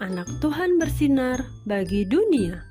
anak 0.00 0.40
Tuhan 0.40 0.80
bersinar 0.80 1.44
bagi 1.68 2.08
dunia. 2.08 2.64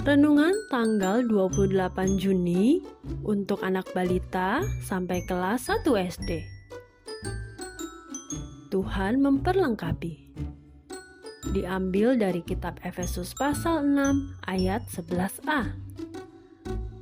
Renungan 0.00 0.54
tanggal 0.70 1.26
28 1.26 2.22
Juni 2.22 2.80
untuk 3.26 3.60
anak 3.66 3.90
balita 3.90 4.62
sampai 4.86 5.26
kelas 5.26 5.66
1 5.68 5.84
SD. 5.84 6.30
Tuhan 8.70 9.18
memperlengkapi. 9.18 10.30
Diambil 11.50 12.14
dari 12.14 12.46
kitab 12.46 12.78
Efesus 12.86 13.34
pasal 13.34 13.82
6 13.82 14.46
ayat 14.46 14.86
11a. 14.86 15.74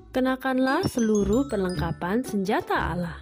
Kenakanlah 0.09 0.89
seluruh 0.89 1.53
perlengkapan 1.53 2.25
senjata 2.25 2.97
Allah. 2.97 3.21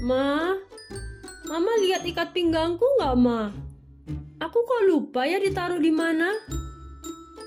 Ma, 0.00 0.47
Mama 1.48 1.72
lihat 1.80 2.04
ikat 2.04 2.36
pinggangku 2.36 2.84
nggak, 3.00 3.16
Ma? 3.16 3.48
Aku 4.44 4.58
kok 4.68 4.84
lupa 4.84 5.24
ya 5.24 5.40
ditaruh 5.40 5.80
di 5.80 5.88
mana? 5.88 6.36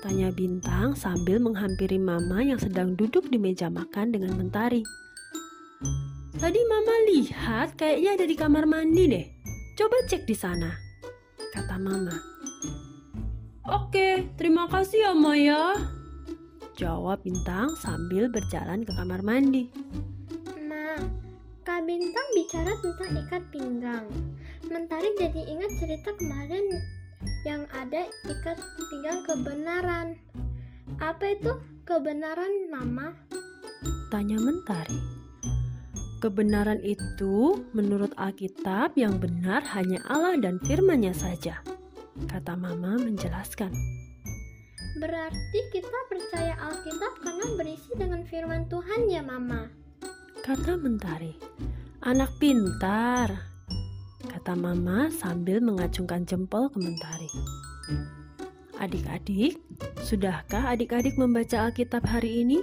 Tanya 0.02 0.34
Bintang 0.34 0.98
sambil 0.98 1.38
menghampiri 1.38 2.02
Mama 2.02 2.42
yang 2.42 2.58
sedang 2.58 2.98
duduk 2.98 3.30
di 3.30 3.38
meja 3.38 3.70
makan 3.70 4.10
dengan 4.10 4.34
mentari. 4.34 4.82
Tadi 6.34 6.60
Mama 6.66 6.94
lihat 7.14 7.78
kayaknya 7.78 8.18
ada 8.18 8.26
di 8.26 8.34
kamar 8.34 8.66
mandi 8.66 9.06
deh. 9.06 9.26
Coba 9.78 10.02
cek 10.10 10.26
di 10.26 10.34
sana, 10.34 10.74
kata 11.54 11.78
Mama. 11.78 12.18
Oke, 13.70 14.26
terima 14.34 14.66
kasih 14.66 14.98
ya, 14.98 15.12
Maya. 15.14 15.78
Jawab 16.74 17.22
Bintang 17.22 17.70
sambil 17.78 18.26
berjalan 18.26 18.82
ke 18.82 18.90
kamar 18.98 19.22
mandi. 19.22 19.70
Kak 21.62 21.86
Bintang 21.86 22.26
bicara 22.34 22.74
tentang 22.82 23.22
ikat 23.22 23.42
pinggang. 23.54 24.06
Mentari 24.66 25.14
jadi 25.14 25.46
ingat 25.46 25.70
cerita 25.78 26.10
kemarin 26.18 26.74
yang 27.46 27.70
ada 27.70 28.10
ikat 28.26 28.58
pinggang 28.90 29.22
kebenaran. 29.22 30.18
Apa 30.98 31.38
itu 31.38 31.54
kebenaran, 31.86 32.66
Mama? 32.66 33.14
Tanya 34.10 34.42
Mentari. 34.42 34.98
Kebenaran 36.18 36.82
itu 36.82 37.62
menurut 37.70 38.10
Alkitab 38.18 38.98
yang 38.98 39.22
benar 39.22 39.62
hanya 39.78 40.02
Allah 40.10 40.34
dan 40.42 40.58
firman-Nya 40.66 41.14
saja. 41.14 41.62
Kata 42.26 42.58
Mama 42.58 42.98
menjelaskan. 42.98 43.70
Berarti 44.98 45.58
kita 45.70 45.98
percaya 46.10 46.58
Alkitab 46.58 47.22
karena 47.22 47.46
berisi 47.54 47.94
dengan 47.94 48.26
firman 48.26 48.66
Tuhan 48.66 49.06
ya, 49.06 49.22
Mama? 49.22 49.81
Kata 50.42 50.74
Mentari, 50.74 51.38
anak 52.02 52.34
pintar. 52.42 53.30
Kata 54.26 54.58
Mama 54.58 55.06
sambil 55.14 55.62
mengacungkan 55.62 56.26
jempol 56.26 56.66
ke 56.66 56.82
Mentari. 56.82 57.30
Adik-adik, 58.82 59.62
sudahkah 60.02 60.66
adik-adik 60.74 61.14
membaca 61.14 61.70
Alkitab 61.70 62.02
hari 62.02 62.42
ini? 62.42 62.58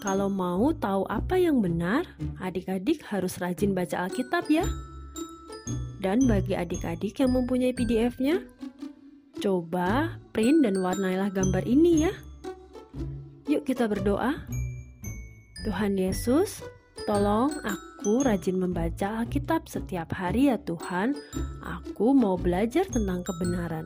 Kalau 0.00 0.32
mau 0.32 0.72
tahu 0.72 1.04
apa 1.12 1.36
yang 1.36 1.60
benar, 1.60 2.08
adik-adik 2.40 3.04
harus 3.12 3.36
rajin 3.36 3.76
baca 3.76 4.08
Alkitab 4.08 4.48
ya. 4.48 4.64
Dan 6.00 6.24
bagi 6.24 6.56
adik-adik 6.56 7.20
yang 7.20 7.36
mempunyai 7.36 7.76
PDF-nya, 7.76 8.40
coba 9.44 10.16
print 10.32 10.64
dan 10.64 10.80
warnailah 10.80 11.28
gambar 11.36 11.68
ini 11.68 12.08
ya. 12.08 12.12
Yuk 13.44 13.68
kita 13.68 13.84
berdoa. 13.84 14.59
Tuhan 15.60 16.00
Yesus, 16.00 16.64
tolong 17.04 17.52
aku 17.68 18.24
rajin 18.24 18.56
membaca 18.56 19.20
Alkitab 19.20 19.68
setiap 19.68 20.16
hari 20.16 20.48
ya 20.48 20.56
Tuhan. 20.56 21.12
Aku 21.60 22.16
mau 22.16 22.40
belajar 22.40 22.88
tentang 22.88 23.20
kebenaran. 23.20 23.84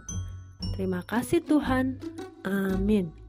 Terima 0.78 1.02
kasih 1.02 1.42
Tuhan. 1.42 1.98
Amin. 2.46 3.23